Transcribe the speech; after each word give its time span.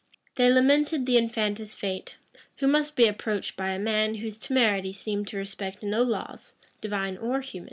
They 0.33 0.49
lamented 0.51 1.05
the 1.05 1.15
infanta's 1.15 1.75
fate, 1.75 2.17
who 2.57 2.65
must 2.65 2.95
be 2.95 3.05
approached 3.05 3.55
by 3.55 3.69
a 3.69 3.77
man 3.77 4.15
whose 4.15 4.39
temerity 4.39 4.93
seemed 4.93 5.27
to 5.27 5.37
respect 5.37 5.83
no 5.83 6.01
laws, 6.01 6.55
divine 6.81 7.17
or 7.17 7.41
human. 7.41 7.59